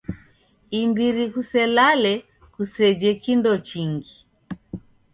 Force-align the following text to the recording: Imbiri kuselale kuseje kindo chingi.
Imbiri 0.81 1.23
kuselale 1.33 2.13
kuseje 2.53 3.09
kindo 3.23 3.51
chingi. 3.67 4.13